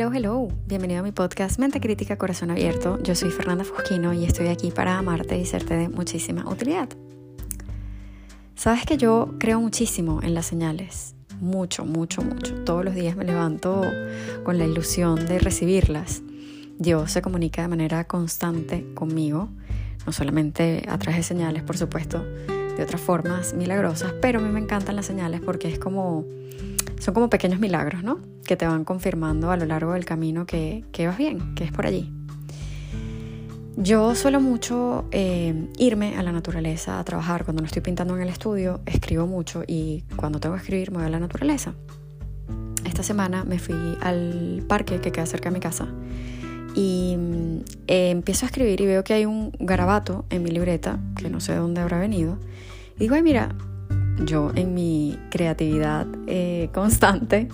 [0.00, 0.48] hello, hello.
[0.66, 2.98] Bienvenido a mi podcast Mente Crítica Corazón Abierto.
[3.02, 6.88] Yo soy Fernanda Fusquino y estoy aquí para amarte y serte de muchísima utilidad.
[8.54, 11.14] Sabes que yo creo muchísimo en las señales.
[11.38, 12.54] Mucho, mucho, mucho.
[12.64, 13.82] Todos los días me levanto
[14.42, 16.22] con la ilusión de recibirlas.
[16.78, 19.50] Dios se comunica de manera constante conmigo,
[20.06, 24.48] no solamente a través de señales, por supuesto, de otras formas milagrosas, pero a mí
[24.48, 26.24] me encantan las señales porque es como
[27.00, 28.20] son como pequeños milagros, ¿no?
[28.44, 31.86] Que te van confirmando a lo largo del camino que, vas bien, que es por
[31.86, 32.12] allí.
[33.76, 37.44] Yo suelo mucho eh, irme a la naturaleza a trabajar.
[37.44, 40.98] Cuando no estoy pintando en el estudio, escribo mucho y cuando tengo que escribir me
[40.98, 41.74] voy a la naturaleza.
[42.84, 45.88] Esta semana me fui al parque que queda cerca de mi casa
[46.74, 47.16] y
[47.86, 51.40] eh, empiezo a escribir y veo que hay un garabato en mi libreta, que no
[51.40, 52.38] sé de dónde habrá venido.
[52.96, 53.54] Y digo, ay, mira,
[54.24, 57.48] yo en mi creatividad eh, constante,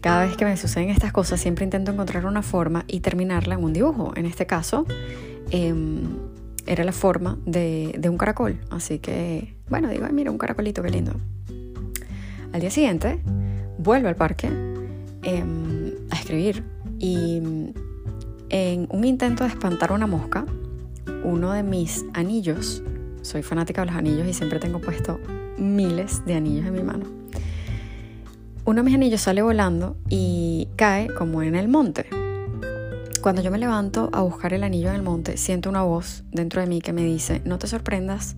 [0.00, 3.64] cada vez que me suceden estas cosas, siempre intento encontrar una forma y terminarla en
[3.64, 4.12] un dibujo.
[4.16, 4.86] En este caso,
[5.50, 6.02] em,
[6.66, 8.60] era la forma de, un caracol.
[8.70, 11.12] Así que, bueno, digo, mira, un caracolito, qué lindo.
[12.52, 13.20] Al día siguiente,
[13.78, 14.48] vuelvo al parque
[15.22, 16.62] em, a escribir
[16.98, 17.40] y
[18.48, 20.46] en un intento de espantar una mosca,
[21.24, 22.82] uno de mis anillos,
[23.22, 25.18] soy fanática de los anillos y siempre tengo puesto
[25.58, 27.06] miles de anillos en mi mano.
[28.64, 32.06] Uno de mis anillos sale volando y cae como en el monte.
[33.22, 36.60] Cuando yo me levanto a buscar el anillo en el monte, siento una voz dentro
[36.60, 38.36] de mí que me dice, no te sorprendas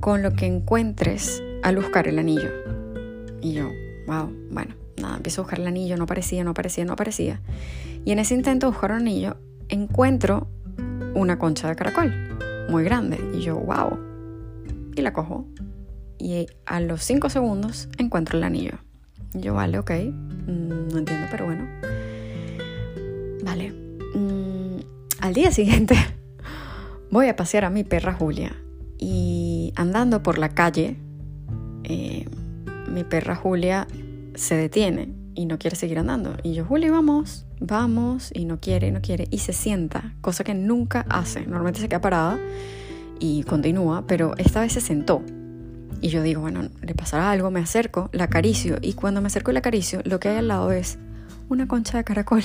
[0.00, 2.50] con lo que encuentres al buscar el anillo.
[3.40, 3.70] Y yo,
[4.06, 7.40] wow, bueno, nada, empiezo a buscar el anillo, no aparecía, no aparecía, no aparecía.
[8.04, 9.36] Y en ese intento de buscar un anillo,
[9.68, 10.48] encuentro
[11.14, 12.14] una concha de caracol
[12.68, 13.18] muy grande.
[13.34, 13.98] Y yo, wow.
[14.96, 15.46] Y la cojo
[16.18, 18.78] y a los 5 segundos encuentro el anillo.
[19.34, 21.66] Yo, vale, ok, mm, no entiendo, pero bueno.
[23.44, 23.72] Vale.
[24.14, 24.80] Mm,
[25.20, 25.96] al día siguiente
[27.10, 28.56] voy a pasear a mi perra Julia
[28.98, 30.96] y andando por la calle,
[31.84, 32.26] eh,
[32.90, 33.86] mi perra Julia
[34.34, 36.36] se detiene y no quiere seguir andando.
[36.42, 40.54] Y yo, Julia, vamos, vamos, y no quiere, no quiere, y se sienta, cosa que
[40.54, 41.42] nunca hace.
[41.42, 42.38] Normalmente se queda parada
[43.20, 45.22] y continúa, pero esta vez se sentó
[46.00, 49.50] y yo digo, bueno, le pasará algo, me acerco, la acaricio y cuando me acerco
[49.50, 50.98] y la acaricio, lo que hay al lado es
[51.48, 52.42] una concha de caracol.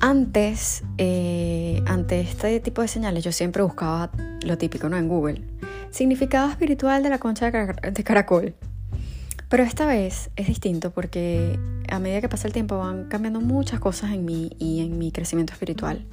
[0.00, 4.10] Antes, eh, ante este tipo de señales, yo siempre buscaba
[4.42, 4.96] lo típico, ¿no?
[4.96, 5.42] En Google.
[5.90, 8.54] Significado espiritual de la concha de caracol.
[9.48, 13.80] Pero esta vez es distinto porque a medida que pasa el tiempo van cambiando muchas
[13.80, 16.06] cosas en mí y en mi crecimiento espiritual.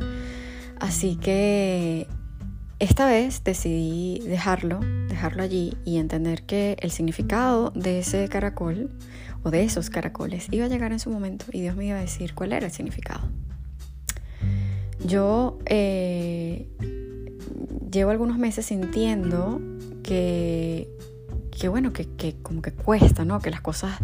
[0.80, 2.07] Así que
[2.79, 4.79] esta vez decidí dejarlo,
[5.09, 8.90] dejarlo allí y entender que el significado de ese caracol
[9.44, 12.01] o de esos caracoles iba a llegar en su momento y Dios me iba a
[12.01, 13.28] decir cuál era el significado.
[15.06, 16.68] Yo eh,
[17.91, 19.59] llevo algunos meses sintiendo
[20.01, 20.89] que,
[21.51, 22.07] que bueno, que,
[22.41, 23.39] como que cuesta, ¿no?
[23.39, 23.97] Que las cosas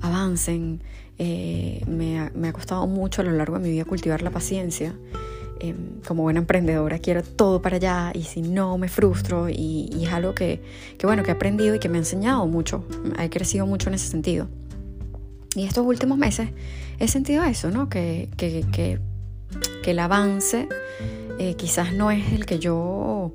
[0.00, 0.82] avancen.
[1.18, 4.94] Eh, me, me ha costado mucho a lo largo de mi vida cultivar la paciencia
[5.64, 10.12] Em, como buena emprendedora quiero todo para allá y si no me frustro y, es
[10.12, 10.60] algo que,
[11.04, 12.84] bueno, que he aprendido y que me ha enseñado mucho,
[13.16, 14.48] he crecido mucho en ese sentido.
[15.54, 16.48] Y estos últimos meses
[16.98, 17.88] he sentido eso, ¿no?
[17.88, 18.98] Que, que,
[19.84, 20.68] el avance
[21.38, 23.32] eh, quizás no es el que yo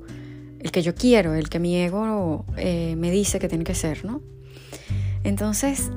[0.60, 4.04] el que yo quiero, el que mi ego eh, me dice que tiene que ser,
[4.04, 4.20] ¿no?
[5.24, 5.90] Entonces,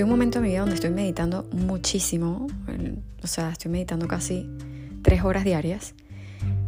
[0.00, 2.46] estoy en un momento de mi vida donde estoy meditando muchísimo,
[3.22, 4.48] o sea, estoy meditando casi
[5.02, 5.94] tres horas diarias,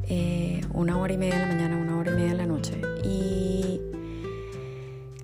[0.07, 2.75] eh, una hora y media en la mañana, una hora y media en la noche.
[3.05, 3.81] Y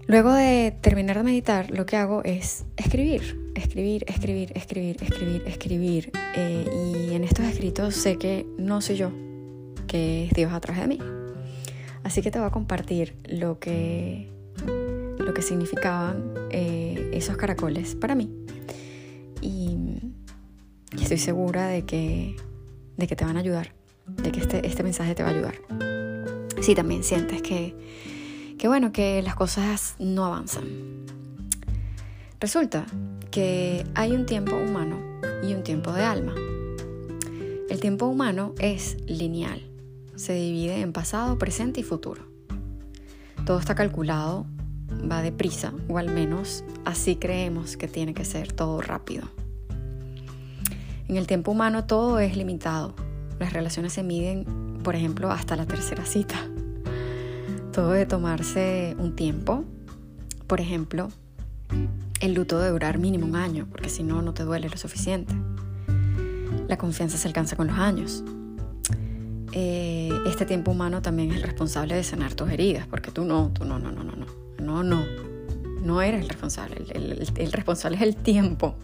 [0.06, 6.12] luego de terminar de meditar, lo que hago es escribir, escribir, escribir, escribir, escribir, escribir.
[6.34, 9.12] Eh, y en estos escritos sé que no soy yo,
[9.86, 10.98] que es Dios a través de mí.
[12.04, 14.30] Así que te voy a compartir lo que,
[15.42, 18.30] significaban eh, esos caracoles para mí.
[19.40, 19.98] Y
[20.96, 22.36] y estoy segura de que,
[22.96, 23.72] de que te van a ayudar,
[24.06, 25.54] de que este, este mensaje te va a ayudar.
[26.60, 27.74] Si también sientes que,
[28.58, 30.64] que, bueno, que las cosas no avanzan.
[32.40, 32.86] Resulta
[33.30, 34.98] que hay un tiempo humano
[35.42, 36.34] y un tiempo de alma.
[37.68, 39.68] El tiempo humano es lineal,
[40.16, 42.22] se divide en pasado, presente y futuro.
[43.44, 44.46] Todo está calculado,
[45.10, 49.28] va deprisa, o al menos así creemos que tiene que ser todo rápido.
[51.08, 52.94] En el tiempo humano todo es limitado.
[53.38, 54.44] Las relaciones se miden,
[54.82, 56.36] por ejemplo, hasta la tercera cita.
[57.72, 59.64] Todo debe tomarse un tiempo.
[60.46, 61.08] Por ejemplo,
[62.20, 65.32] El luto debe durar mínimo un año, porque si no, no te duele lo suficiente.
[66.66, 68.24] La confianza se alcanza con los años.
[69.52, 73.64] Eh, este tiempo humano también es responsable de sanar tus heridas, porque tú no, tú
[73.64, 74.26] no, no, no, no, no,
[74.68, 75.04] no, no,
[75.82, 76.76] no eres el responsable.
[76.94, 78.76] el responsable es el tiempo.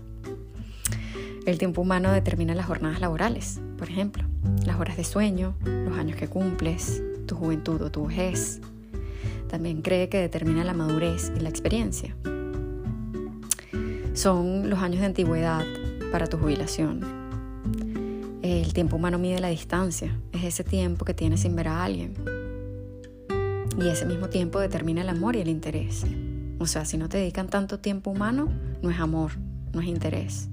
[1.47, 4.25] El tiempo humano determina las jornadas laborales, por ejemplo,
[4.65, 8.63] las horas de sueño, los años que cumples, tu juventud o tu vejez.
[9.49, 12.17] También cree que determina la madurez y la experiencia.
[14.15, 15.67] Son los años de antigüedad
[16.11, 17.03] para tu jubilación.
[18.41, 22.15] El tiempo humano mide la distancia, es ese tiempo que tienes sin ver a alguien.
[23.79, 26.05] Y ese mismo tiempo determina el amor y el interés.
[26.59, 28.49] O sea, si no te dedican tanto tiempo humano,
[28.83, 29.33] no es amor,
[29.73, 30.49] no es interés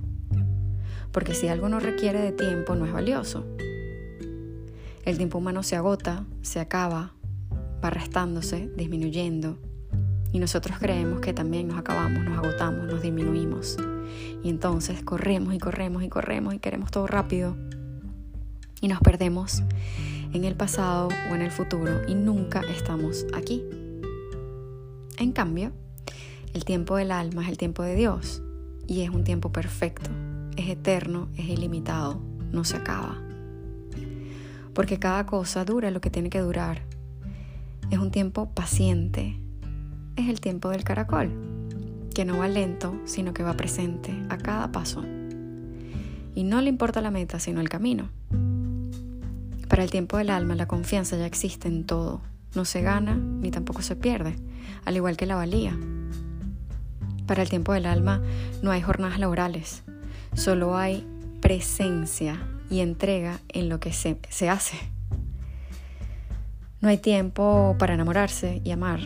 [1.12, 3.46] porque si algo no requiere de tiempo no es valioso.
[5.04, 7.14] El tiempo humano se agota, se acaba,
[7.84, 9.58] va restándose, disminuyendo,
[10.32, 13.78] y nosotros creemos que también nos acabamos, nos agotamos, nos disminuimos.
[14.44, 17.58] Y entonces corremos y corremos y corremos y queremos todo rápido.
[18.80, 19.62] Y nos perdemos
[20.34, 23.64] en el pasado o en el futuro y nunca estamos aquí.
[25.18, 25.72] En cambio,
[26.54, 28.42] el tiempo del alma es el tiempo de Dios
[28.88, 30.10] y es un tiempo perfecto,
[30.58, 33.22] es eterno, es ilimitado, no se acaba.
[34.74, 36.82] Porque cada cosa dura lo que tiene que durar.
[37.90, 39.38] Es un tiempo paciente.
[40.16, 41.32] Es el tiempo del caracol,
[42.14, 45.04] que no va lento, sino que va presente a cada paso.
[46.36, 48.10] Y no le importa la meta, sino el camino.
[49.72, 52.20] Para el tiempo del alma, la confianza ya existe en todo.
[52.56, 54.36] No se gana ni tampoco se pierde,
[54.84, 55.80] al igual que la valía.
[57.26, 58.22] Para el tiempo del alma
[58.62, 59.84] no hay jornadas laborales,
[60.36, 61.08] Solo hay
[61.40, 64.78] presencia y entrega en lo que se, se hace.
[66.82, 69.00] No hay tiempo para enamorarse y amar.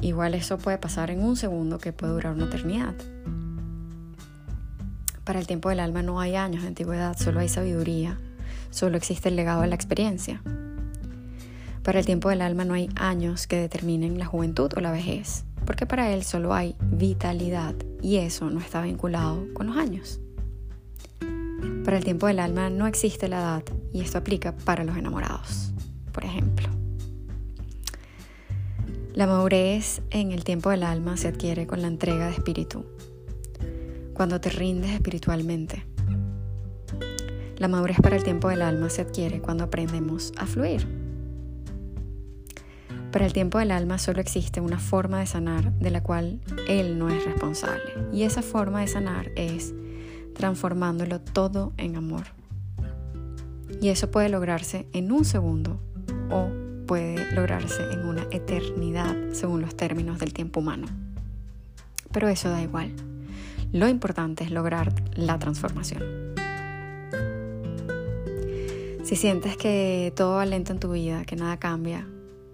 [0.00, 2.96] Igual eso puede pasar en un segundo que puede durar una eternidad.
[5.22, 8.18] Para el tiempo del alma no hay años de antigüedad, solo hay sabiduría,
[8.70, 10.42] solo existe el legado de la experiencia.
[11.82, 15.44] Para el tiempo del alma no hay años que determinen la juventud o la vejez,
[15.64, 20.20] porque para él solo hay vitalidad y eso no está vinculado con los años.
[21.84, 23.62] Para el tiempo del alma no existe la edad
[23.92, 25.72] y esto aplica para los enamorados,
[26.12, 26.68] por ejemplo.
[29.14, 32.84] La madurez en el tiempo del alma se adquiere con la entrega de espíritu,
[34.14, 35.84] cuando te rindes espiritualmente.
[37.58, 40.86] La madurez para el tiempo del alma se adquiere cuando aprendemos a fluir.
[43.10, 46.98] Para el tiempo del alma solo existe una forma de sanar de la cual él
[46.98, 47.90] no es responsable.
[48.12, 49.74] Y esa forma de sanar es
[50.34, 52.26] transformándolo todo en amor.
[53.80, 55.80] Y eso puede lograrse en un segundo
[56.30, 56.48] o
[56.86, 60.86] puede lograrse en una eternidad según los términos del tiempo humano.
[62.12, 62.92] Pero eso da igual.
[63.72, 66.28] Lo importante es lograr la transformación.
[69.08, 72.06] Si sientes que todo va lento en tu vida, que nada cambia,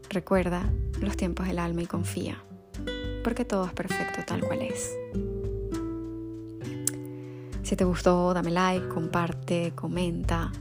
[0.09, 2.45] recuerda los tiempos del alma y confía,
[3.25, 4.97] porque todo es perfecto tal cual es.
[7.65, 10.53] Si te gustó, dame like, comparte, comenta.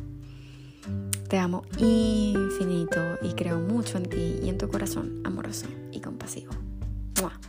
[1.29, 6.53] Te amo infinito y creo mucho en ti y en tu corazón amoroso y compasivo.
[7.21, 7.39] ¡Mua!